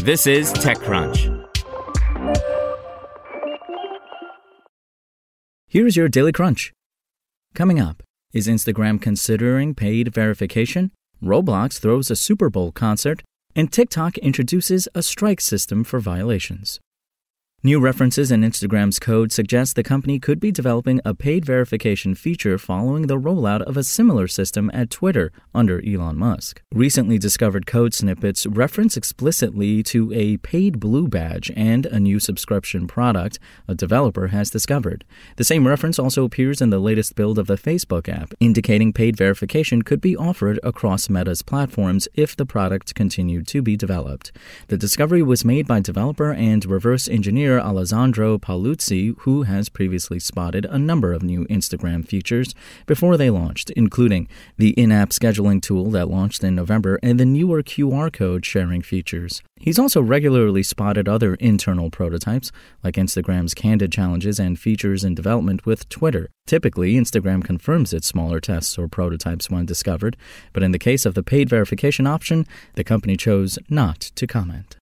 This 0.00 0.26
is 0.26 0.52
TechCrunch. 0.52 1.44
Here's 5.66 5.96
your 5.96 6.08
Daily 6.08 6.32
Crunch. 6.32 6.72
Coming 7.54 7.80
up, 7.80 8.02
is 8.32 8.46
Instagram 8.46 9.02
considering 9.02 9.74
paid 9.74 10.14
verification? 10.14 10.92
Roblox 11.22 11.80
throws 11.80 12.10
a 12.10 12.16
Super 12.16 12.48
Bowl 12.48 12.70
concert, 12.70 13.22
and 13.56 13.72
TikTok 13.72 14.18
introduces 14.18 14.88
a 14.94 15.02
strike 15.02 15.40
system 15.40 15.82
for 15.82 15.98
violations. 15.98 16.78
New 17.64 17.80
references 17.80 18.30
in 18.30 18.42
Instagram's 18.42 19.00
code 19.00 19.32
suggest 19.32 19.74
the 19.74 19.82
company 19.82 20.20
could 20.20 20.38
be 20.38 20.52
developing 20.52 21.00
a 21.04 21.12
paid 21.12 21.44
verification 21.44 22.14
feature 22.14 22.56
following 22.56 23.08
the 23.08 23.18
rollout 23.18 23.62
of 23.62 23.76
a 23.76 23.82
similar 23.82 24.28
system 24.28 24.70
at 24.72 24.90
Twitter 24.90 25.32
under 25.52 25.84
Elon 25.84 26.16
Musk. 26.16 26.62
Recently 26.72 27.18
discovered 27.18 27.66
code 27.66 27.94
snippets 27.94 28.46
reference 28.46 28.96
explicitly 28.96 29.82
to 29.82 30.12
a 30.12 30.36
paid 30.36 30.78
blue 30.78 31.08
badge 31.08 31.50
and 31.56 31.84
a 31.86 31.98
new 31.98 32.20
subscription 32.20 32.86
product 32.86 33.40
a 33.66 33.74
developer 33.74 34.28
has 34.28 34.50
discovered. 34.50 35.04
The 35.34 35.42
same 35.42 35.66
reference 35.66 35.98
also 35.98 36.24
appears 36.24 36.62
in 36.62 36.70
the 36.70 36.78
latest 36.78 37.16
build 37.16 37.40
of 37.40 37.48
the 37.48 37.58
Facebook 37.58 38.08
app, 38.08 38.34
indicating 38.38 38.92
paid 38.92 39.16
verification 39.16 39.82
could 39.82 40.00
be 40.00 40.16
offered 40.16 40.60
across 40.62 41.10
Meta's 41.10 41.42
platforms 41.42 42.06
if 42.14 42.36
the 42.36 42.46
product 42.46 42.94
continued 42.94 43.48
to 43.48 43.62
be 43.62 43.76
developed. 43.76 44.30
The 44.68 44.78
discovery 44.78 45.24
was 45.24 45.44
made 45.44 45.66
by 45.66 45.80
developer 45.80 46.32
and 46.32 46.64
reverse 46.64 47.08
engineer 47.08 47.47
Alessandro 47.56 48.36
Paluzzi, 48.36 49.14
who 49.20 49.44
has 49.44 49.68
previously 49.68 50.18
spotted 50.18 50.64
a 50.64 50.76
number 50.76 51.12
of 51.12 51.22
new 51.22 51.46
Instagram 51.46 52.04
features 52.04 52.52
before 52.84 53.16
they 53.16 53.30
launched, 53.30 53.70
including 53.70 54.26
the 54.56 54.70
in 54.70 54.90
app 54.90 55.10
scheduling 55.10 55.62
tool 55.62 55.88
that 55.92 56.10
launched 56.10 56.42
in 56.42 56.56
November 56.56 56.98
and 57.00 57.20
the 57.20 57.24
newer 57.24 57.62
QR 57.62 58.12
code 58.12 58.44
sharing 58.44 58.82
features. 58.82 59.40
He's 59.60 59.78
also 59.78 60.02
regularly 60.02 60.64
spotted 60.64 61.08
other 61.08 61.34
internal 61.36 61.90
prototypes, 61.90 62.50
like 62.82 62.96
Instagram's 62.96 63.54
candid 63.54 63.92
challenges 63.92 64.40
and 64.40 64.58
features 64.58 65.04
in 65.04 65.14
development 65.14 65.64
with 65.64 65.88
Twitter. 65.88 66.30
Typically, 66.46 66.94
Instagram 66.94 67.44
confirms 67.44 67.92
its 67.92 68.08
smaller 68.08 68.40
tests 68.40 68.78
or 68.78 68.88
prototypes 68.88 69.50
when 69.50 69.66
discovered, 69.66 70.16
but 70.52 70.62
in 70.62 70.72
the 70.72 70.78
case 70.78 71.06
of 71.06 71.14
the 71.14 71.22
paid 71.22 71.48
verification 71.48 72.06
option, 72.06 72.46
the 72.74 72.82
company 72.82 73.16
chose 73.16 73.58
not 73.68 74.00
to 74.00 74.26
comment. 74.26 74.76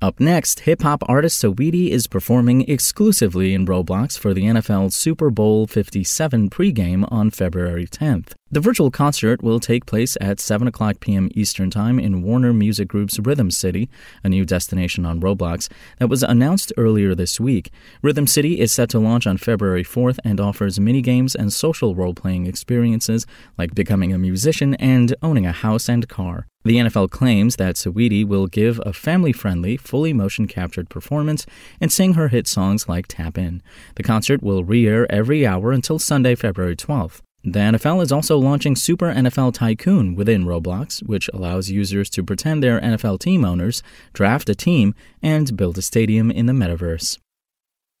Up 0.00 0.20
next, 0.20 0.60
hip 0.60 0.82
hop 0.82 1.02
artist 1.08 1.42
Saweetie 1.42 1.88
is 1.88 2.06
performing 2.06 2.60
exclusively 2.70 3.52
in 3.52 3.66
Roblox 3.66 4.16
for 4.16 4.32
the 4.32 4.44
NFL 4.44 4.92
Super 4.92 5.28
Bowl 5.28 5.66
57 5.66 6.50
pregame 6.50 7.10
on 7.10 7.30
February 7.30 7.88
10th. 7.88 8.34
The 8.50 8.60
virtual 8.60 8.90
concert 8.90 9.42
will 9.42 9.60
take 9.60 9.84
place 9.84 10.16
at 10.22 10.40
7 10.40 10.66
o'clock 10.66 11.00
p.m. 11.00 11.28
Eastern 11.34 11.68
Time 11.68 12.00
in 12.00 12.22
Warner 12.22 12.54
Music 12.54 12.88
Group's 12.88 13.18
Rhythm 13.18 13.50
City, 13.50 13.90
a 14.24 14.30
new 14.30 14.46
destination 14.46 15.04
on 15.04 15.20
Roblox 15.20 15.70
that 15.98 16.08
was 16.08 16.22
announced 16.22 16.72
earlier 16.78 17.14
this 17.14 17.38
week. 17.38 17.70
Rhythm 18.00 18.26
City 18.26 18.58
is 18.58 18.72
set 18.72 18.88
to 18.88 18.98
launch 18.98 19.26
on 19.26 19.36
February 19.36 19.84
4th 19.84 20.18
and 20.24 20.40
offers 20.40 20.78
minigames 20.78 21.34
and 21.34 21.52
social 21.52 21.94
role 21.94 22.14
playing 22.14 22.46
experiences 22.46 23.26
like 23.58 23.74
becoming 23.74 24.14
a 24.14 24.18
musician 24.18 24.74
and 24.76 25.14
owning 25.22 25.44
a 25.44 25.52
house 25.52 25.86
and 25.86 26.08
car. 26.08 26.46
The 26.64 26.76
NFL 26.76 27.10
claims 27.10 27.56
that 27.56 27.74
Saweetie 27.74 28.26
will 28.26 28.46
give 28.46 28.80
a 28.86 28.94
family 28.94 29.32
friendly, 29.32 29.76
fully 29.76 30.14
motion 30.14 30.46
captured 30.46 30.88
performance 30.88 31.44
and 31.82 31.92
sing 31.92 32.14
her 32.14 32.28
hit 32.28 32.48
songs 32.48 32.88
like 32.88 33.08
Tap 33.08 33.36
In. 33.36 33.62
The 33.96 34.02
concert 34.02 34.42
will 34.42 34.64
re 34.64 34.88
air 34.88 35.10
every 35.12 35.46
hour 35.46 35.70
until 35.70 35.98
Sunday, 35.98 36.34
February 36.34 36.76
12th. 36.76 37.20
The 37.52 37.60
NFL 37.60 38.02
is 38.02 38.12
also 38.12 38.36
launching 38.36 38.76
Super 38.76 39.12
NFL 39.12 39.54
Tycoon 39.54 40.14
within 40.14 40.44
Roblox, 40.44 41.02
which 41.02 41.30
allows 41.32 41.70
users 41.70 42.10
to 42.10 42.22
pretend 42.22 42.62
they're 42.62 42.80
NFL 42.80 43.20
team 43.20 43.44
owners, 43.44 43.82
draft 44.12 44.48
a 44.50 44.54
team, 44.54 44.94
and 45.22 45.56
build 45.56 45.78
a 45.78 45.82
stadium 45.82 46.30
in 46.30 46.46
the 46.46 46.52
metaverse. 46.52 47.18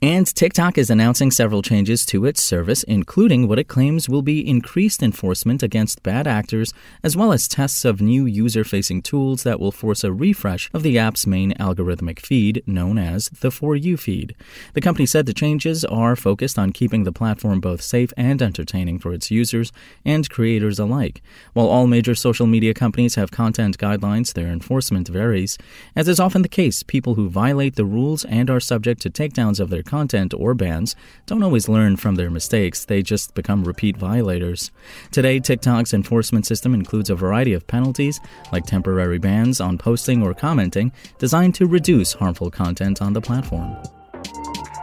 And 0.00 0.32
TikTok 0.32 0.78
is 0.78 0.90
announcing 0.90 1.32
several 1.32 1.60
changes 1.60 2.06
to 2.06 2.24
its 2.24 2.40
service, 2.40 2.84
including 2.84 3.48
what 3.48 3.58
it 3.58 3.66
claims 3.66 4.08
will 4.08 4.22
be 4.22 4.48
increased 4.48 5.02
enforcement 5.02 5.60
against 5.60 6.04
bad 6.04 6.28
actors, 6.28 6.72
as 7.02 7.16
well 7.16 7.32
as 7.32 7.48
tests 7.48 7.84
of 7.84 8.00
new 8.00 8.24
user 8.24 8.62
facing 8.62 9.02
tools 9.02 9.42
that 9.42 9.58
will 9.58 9.72
force 9.72 10.04
a 10.04 10.12
refresh 10.12 10.70
of 10.72 10.84
the 10.84 10.96
app's 10.96 11.26
main 11.26 11.52
algorithmic 11.54 12.20
feed, 12.20 12.62
known 12.64 12.96
as 12.96 13.28
the 13.40 13.50
For 13.50 13.74
You 13.74 13.96
feed. 13.96 14.36
The 14.74 14.80
company 14.80 15.04
said 15.04 15.26
the 15.26 15.34
changes 15.34 15.84
are 15.86 16.14
focused 16.14 16.60
on 16.60 16.70
keeping 16.70 17.02
the 17.02 17.10
platform 17.10 17.58
both 17.58 17.82
safe 17.82 18.12
and 18.16 18.40
entertaining 18.40 19.00
for 19.00 19.12
its 19.12 19.32
users 19.32 19.72
and 20.04 20.30
creators 20.30 20.78
alike. 20.78 21.22
While 21.54 21.66
all 21.66 21.88
major 21.88 22.14
social 22.14 22.46
media 22.46 22.72
companies 22.72 23.16
have 23.16 23.32
content 23.32 23.78
guidelines, 23.78 24.34
their 24.34 24.46
enforcement 24.46 25.08
varies. 25.08 25.58
As 25.96 26.06
is 26.06 26.20
often 26.20 26.42
the 26.42 26.48
case, 26.48 26.84
people 26.84 27.16
who 27.16 27.28
violate 27.28 27.74
the 27.74 27.84
rules 27.84 28.24
and 28.26 28.48
are 28.48 28.60
subject 28.60 29.02
to 29.02 29.10
takedowns 29.10 29.58
of 29.58 29.70
their 29.70 29.82
content 29.88 30.32
or 30.32 30.54
bans 30.54 30.94
don't 31.26 31.42
always 31.42 31.68
learn 31.68 31.96
from 31.96 32.14
their 32.14 32.30
mistakes, 32.30 32.84
they 32.84 33.02
just 33.02 33.34
become 33.34 33.64
repeat 33.64 33.96
violators. 33.96 34.70
Today, 35.10 35.40
TikTok's 35.40 35.92
enforcement 35.92 36.46
system 36.46 36.74
includes 36.74 37.10
a 37.10 37.16
variety 37.16 37.54
of 37.54 37.66
penalties, 37.66 38.20
like 38.52 38.66
temporary 38.66 39.18
bans 39.18 39.60
on 39.60 39.78
posting 39.78 40.22
or 40.22 40.34
commenting, 40.34 40.92
designed 41.18 41.56
to 41.56 41.66
reduce 41.66 42.12
harmful 42.12 42.50
content 42.50 43.02
on 43.02 43.14
the 43.14 43.20
platform. 43.20 43.76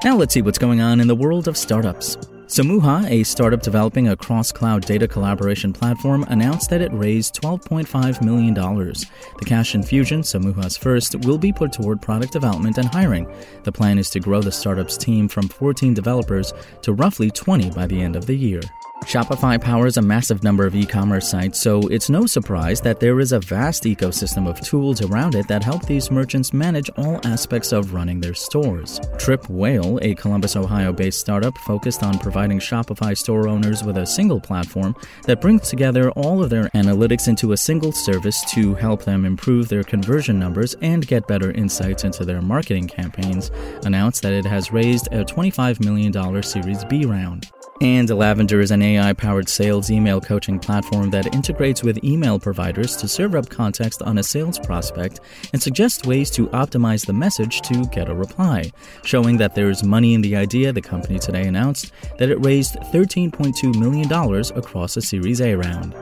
Now 0.03 0.17
let's 0.17 0.33
see 0.33 0.41
what's 0.41 0.59
going 0.59 0.81
on 0.81 0.99
in 0.99 1.07
the 1.07 1.16
world 1.16 1.47
of 1.47 1.55
startups. 1.55 2.17
Samooha, 2.47 3.09
a 3.09 3.23
startup 3.23 3.63
developing 3.63 4.07
a 4.07 4.16
cross 4.16 4.51
cloud 4.51 4.85
data 4.85 5.07
collaboration 5.07 5.73
platform, 5.73 6.23
announced 6.29 6.69
that 6.69 6.79
it 6.79 6.94
raised 6.94 7.41
$12.5 7.41 8.22
million. 8.23 8.53
The 8.53 9.45
cash 9.45 9.73
infusion, 9.73 10.22
Samooha's 10.22 10.78
first, 10.78 11.16
will 11.25 11.40
be 11.40 11.52
put 11.52 11.73
toward 11.73 12.03
product 12.03 12.34
development 12.34 12.78
and 12.78 12.87
hiring. 12.87 13.28
The 13.64 13.72
plan 13.72 13.97
is 13.97 14.11
to 14.11 14.20
grow 14.20 14.41
the 14.41 14.52
startup's 14.52 14.96
team 14.96 15.28
from 15.28 15.49
14 15.49 15.96
developers 15.96 16.53
to 16.84 16.93
roughly 16.93 17.31
20 17.31 17.72
by 17.72 17.87
the 17.87 17.99
end 17.99 18.16
of 18.16 18.28
the 18.28 18.35
year. 18.35 18.61
Shopify 19.05 19.61
powers 19.61 19.97
a 19.97 20.02
massive 20.02 20.43
number 20.43 20.66
of 20.66 20.75
e 20.75 20.84
commerce 20.84 21.29
sites, 21.29 21.61
so 21.61 21.81
it's 21.90 22.09
no 22.09 22.25
surprise 22.25 22.81
that 22.81 22.99
there 22.99 23.19
is 23.19 23.34
a 23.34 23.40
vast 23.40 23.84
ecosystem 23.84 24.49
of 24.49 24.59
tools 24.61 24.99
around 25.03 25.35
it 25.35 25.47
that 25.47 25.63
help 25.63 25.85
these 25.85 26.09
merchants 26.09 26.53
manage 26.53 26.90
all 26.97 27.22
aspects 27.23 27.72
of 27.72 27.93
running 27.93 28.19
their 28.19 28.34
stores. 28.34 28.99
Triple 29.19 29.53
Whale, 29.53 29.99
a 30.02 30.16
Columbus, 30.16 30.55
Ohio 30.55 30.91
based 30.91 31.19
startup 31.19 31.55
focused 31.59 32.02
on 32.02 32.17
providing 32.17 32.57
Shopify 32.57 33.16
store 33.16 33.47
owners 33.47 33.84
with 33.84 33.97
a 33.97 34.07
single 34.07 34.41
platform 34.41 34.96
that 35.25 35.40
brings 35.40 35.69
together 35.69 36.09
all 36.11 36.43
of 36.43 36.49
their 36.49 36.69
analytics 36.69 37.28
into 37.28 37.51
a 37.51 37.58
single 37.58 37.91
service 37.91 38.43
to 38.53 38.73
help 38.73 39.03
them 39.03 39.23
improve 39.23 39.69
their 39.69 39.84
conversion 39.84 40.40
numbers 40.40 40.73
and 40.81 41.05
get 41.05 41.28
better 41.28 41.51
insights 41.51 42.03
into 42.05 42.25
their 42.25 42.41
marketing 42.41 42.87
campaigns, 42.87 43.51
announced 43.84 44.23
that 44.23 44.34
it 44.34 44.46
has 44.46 44.73
raised 44.73 45.08
a 45.11 45.23
$25 45.23 45.85
million 45.85 46.41
Series 46.41 46.84
B 46.85 47.05
round. 47.05 47.51
And 47.81 48.09
Lavender 48.09 48.61
is 48.61 48.72
an 48.72 48.81
AI 48.81 49.11
powered 49.11 49.49
sales 49.49 49.91
email 49.91 50.22
coaching 50.22 50.59
platform 50.59 51.09
that 51.09 51.35
integrates 51.35 51.83
with 51.83 52.01
email 52.05 52.39
providers 52.39 52.95
to 52.97 53.07
serve 53.07 53.35
up 53.35 53.49
context 53.49 54.01
on 54.01 54.17
a 54.17 54.23
sales 54.23 54.57
prospect 54.57 55.19
and 55.51 55.61
suggest 55.61 56.05
ways 56.05 56.31
to 56.31 56.47
optimize 56.47 57.05
the 57.05 57.11
message 57.11 57.61
to 57.61 57.85
get 57.87 58.09
a 58.09 58.16
reply, 58.16 58.72
showing 59.03 59.35
that 59.37 59.55
there 59.55 59.69
is 59.69 59.83
money 59.83 60.13
in 60.13 60.22
the 60.22 60.37
idea. 60.37 60.72
The 60.72 60.81
company 60.81 61.19
today 61.19 61.47
announced 61.47 61.91
that 62.17 62.29
it 62.29 62.43
raised 62.45 62.75
$13.2 62.93 63.77
million 63.77 64.09
across 64.57 64.95
a 64.95 65.01
Series 65.01 65.41
A 65.41 65.55
round. 65.55 65.93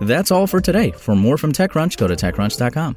That's 0.00 0.32
all 0.32 0.48
for 0.48 0.60
today. 0.60 0.90
For 0.90 1.14
more 1.14 1.38
from 1.38 1.52
TechCrunch, 1.52 1.98
go 1.98 2.08
to 2.08 2.16
TechCrunch.com. 2.16 2.96